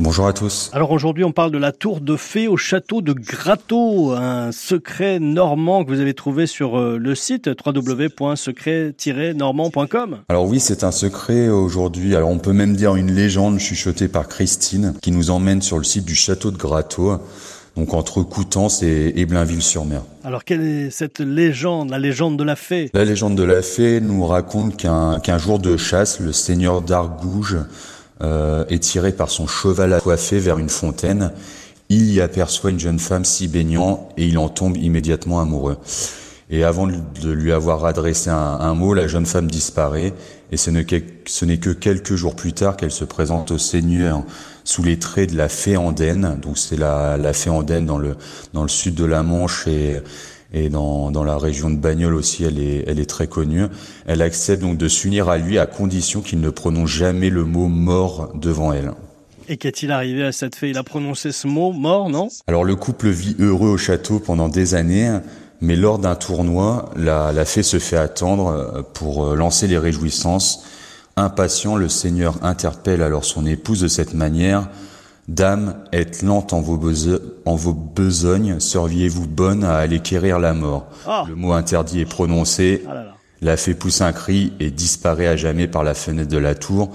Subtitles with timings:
[0.00, 0.70] Bonjour à tous.
[0.72, 5.20] Alors aujourd'hui, on parle de la tour de fée au château de Gratteau, un secret
[5.20, 10.18] normand que vous avez trouvé sur euh, le site www.secret-normand.com.
[10.28, 12.16] Alors oui, c'est un secret aujourd'hui.
[12.16, 15.84] Alors on peut même dire une légende chuchotée par Christine qui nous emmène sur le
[15.84, 17.20] site du château de Gratteau.
[17.76, 20.02] Donc entre Coutances et, Blainville-sur-Mer.
[20.24, 22.90] Alors quelle est cette légende, la légende de la fée?
[22.94, 27.58] La légende de la fée nous raconte qu'un jour de chasse, le seigneur d'Argouges
[28.22, 31.32] euh, est tiré par son cheval à coiffer vers une fontaine.
[31.88, 35.76] Il y aperçoit une jeune femme s'y baignant et il en tombe immédiatement amoureux.
[36.50, 40.12] Et avant de lui avoir adressé un, mot, la jeune femme disparaît
[40.52, 44.22] et ce n'est que, quelques jours plus tard qu'elle se présente au Seigneur
[44.62, 46.38] sous les traits de la fée Andenne.
[46.40, 48.16] Donc c'est la, la fée Andenne dans le,
[48.52, 50.00] dans le sud de la Manche et,
[50.54, 53.66] et dans, dans la région de Bagnoles aussi, elle est, elle est très connue.
[54.06, 57.66] Elle accepte donc de s'unir à lui à condition qu'il ne prononce jamais le mot
[57.66, 58.92] mort devant elle.
[59.48, 60.70] Et qu'est-il arrivé à cette fée?
[60.70, 62.28] Il a prononcé ce mot mort, non?
[62.46, 65.18] Alors le couple vit heureux au château pendant des années,
[65.60, 69.76] mais lors d'un tournoi, la, la fée se fait attendre euh, pour euh, lancer les
[69.76, 70.64] réjouissances.
[71.16, 74.68] Impatient, le Seigneur interpelle alors son épouse de cette manière.
[75.26, 76.78] Dame, êtes lente en vos,
[77.46, 80.86] en vos besognes, seriez-vous bonne à aller quérir la mort?
[81.06, 81.24] Ah.
[81.26, 85.68] Le mot interdit est prononcé, ah la fée pousse un cri et disparaît à jamais
[85.68, 86.90] par la fenêtre de la tour,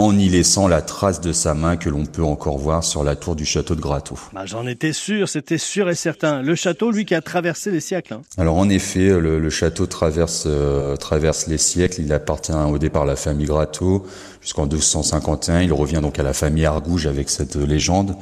[0.00, 3.16] en y laissant la trace de sa main que l'on peut encore voir sur la
[3.16, 4.18] tour du château de Gratteau.
[4.32, 6.42] Bah, J'en étais sûr, c'était sûr et certain.
[6.42, 8.14] Le château, lui, qui a traversé les siècles.
[8.14, 8.22] Hein.
[8.38, 12.00] Alors en effet, le, château traverse, euh, traverse les siècles.
[12.02, 14.06] Il appartient au départ à la famille Gratteau
[14.40, 15.60] jusqu'en 1251.
[15.60, 18.16] Il revient donc à la famille Argouge avec cette légende.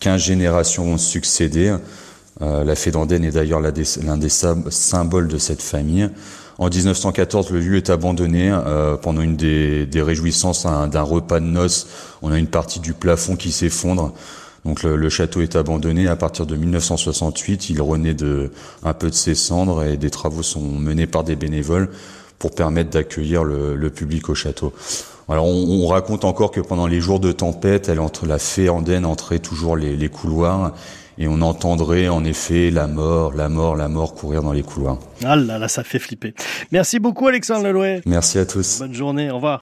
[0.00, 1.76] Quinze générations ont succédé.
[2.40, 6.10] Euh, la fée d'Andenne est d'ailleurs l'un des symboles de cette famille.
[6.62, 11.88] En 1914, le lieu est abandonné euh, pendant une des, réjouissances d'un repas de noces.
[12.22, 14.12] On a une partie du plafond qui s'effondre.
[14.64, 16.06] Donc le, château est abandonné.
[16.06, 18.52] À partir de 1968, il renaît de
[18.84, 21.88] un peu de ses cendres et des travaux sont menés par des bénévoles
[22.38, 24.72] pour permettre d'accueillir le, public au château.
[25.28, 29.04] Alors on, raconte encore que pendant les jours de tempête, elle entre la fée andenne
[29.04, 30.72] entrait toujours les, les couloirs
[31.18, 34.98] et on entendrait en effet la mort, la mort, la mort courir dans les couloirs.
[35.24, 36.34] Ah là là, ça fait flipper.
[36.72, 38.02] Merci beaucoup Alexandre Lelouet.
[38.06, 38.78] Merci à tous.
[38.80, 39.50] Bonne journée, au revoir.